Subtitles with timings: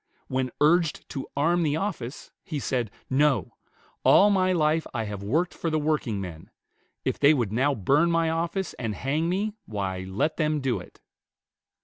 [0.27, 3.51] When urged to arm the office, he said, "No;
[4.03, 6.49] all my life I have worked for the workingmen;
[7.05, 11.01] if they would now burn my office and hang me, why, let them do it."